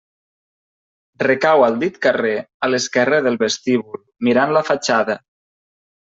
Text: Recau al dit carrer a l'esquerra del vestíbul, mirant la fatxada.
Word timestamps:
Recau 1.23 1.65
al 1.65 1.75
dit 1.83 1.99
carrer 2.05 2.31
a 2.67 2.69
l'esquerra 2.73 3.19
del 3.27 3.37
vestíbul, 3.43 4.01
mirant 4.29 4.55
la 4.57 4.63
fatxada. 4.71 5.17